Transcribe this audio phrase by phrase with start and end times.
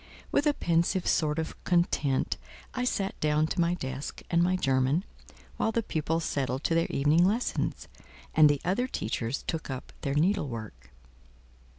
[0.31, 2.37] With a pensive sort of content,
[2.73, 5.03] I sat down to my desk and my German,
[5.57, 7.87] while the pupils settled to their evening lessons;
[8.33, 10.89] and the other teachers took up their needlework.